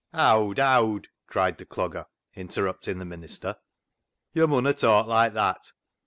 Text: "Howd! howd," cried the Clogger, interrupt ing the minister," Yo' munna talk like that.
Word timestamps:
"Howd! 0.15 0.57
howd," 0.57 1.09
cried 1.27 1.59
the 1.59 1.65
Clogger, 1.67 2.07
interrupt 2.33 2.87
ing 2.87 2.97
the 2.97 3.05
minister," 3.05 3.57
Yo' 4.33 4.47
munna 4.47 4.73
talk 4.73 5.05
like 5.05 5.33
that. 5.33 5.73